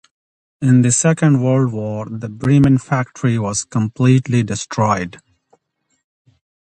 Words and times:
In 0.63 0.81
the 0.81 0.91
Second 0.91 1.43
World 1.43 1.71
War, 1.71 2.07
the 2.09 2.27
Bremen 2.27 2.79
factory 2.79 3.37
was 3.37 3.63
completely 3.65 4.41
destroyed. 4.41 5.19